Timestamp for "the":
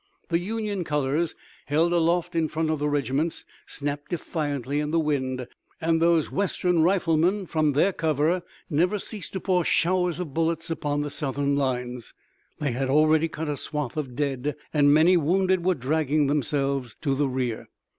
0.29-0.39, 2.79-2.89, 4.89-4.99, 11.01-11.11, 17.13-17.27